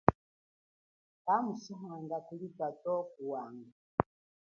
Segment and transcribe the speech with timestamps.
[1.25, 3.71] Kamushahanga kuli tatowo ku wanga.